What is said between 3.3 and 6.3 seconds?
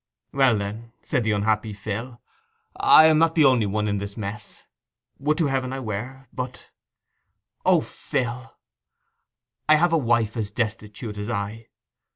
the only one in this mess. Would to Heaven I were!